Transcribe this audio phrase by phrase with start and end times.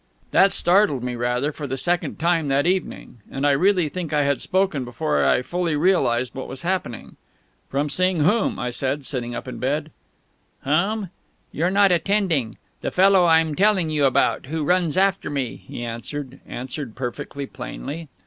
[0.31, 4.23] "_That startled me, rather, for the second time that evening; and I really think I
[4.23, 7.17] had spoken before I had fully realised what was happening.
[7.69, 9.91] "From seeing whom?" I said, sitting up in bed.
[10.61, 11.11] "Whom?...
[11.51, 12.57] You're not attending.
[12.81, 18.09] The fellow I'm telling you about, who runs after me," he answered answered perfectly plainly.